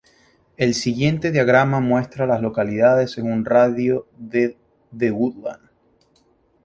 [0.57, 4.57] El siguiente diagrama muestra a las localidades en un radio de
[4.89, 5.69] de Woodland.